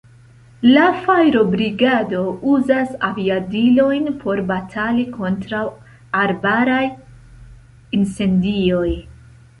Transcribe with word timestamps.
La 0.67 0.85
fajrobrigado 1.01 2.21
uzas 2.53 2.95
aviadilojn 3.09 4.09
por 4.23 4.41
batali 4.53 5.05
kontraŭ 5.19 5.63
arbaraj 6.25 6.83
incendioj. 8.01 8.89